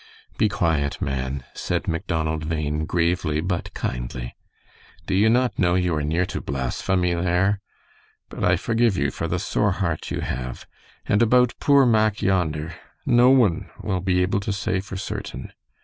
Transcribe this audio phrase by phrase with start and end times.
[0.35, 4.35] "Be quiet, man," said Macdonald Bhain, gravely, but kindly.
[5.05, 7.59] "Do you not know you are near to blasphemy there?
[8.27, 10.65] But I forgive you for the sore heart you have;
[11.05, 12.73] and about poor Mack yonder,
[13.05, 15.53] no one will be able to say for certain.